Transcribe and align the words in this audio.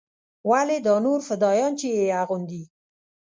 ولې 0.49 0.77
دا 0.87 0.95
نور 1.05 1.19
فدايان 1.29 1.73
چې 1.79 1.87
يې 1.97 2.05
اغوندي. 2.21 2.63